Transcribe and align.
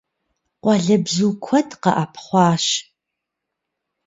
Къуалэбзу 0.63 1.31
куэд 1.43 1.69
къэӀэпхъуащ. 1.81 2.65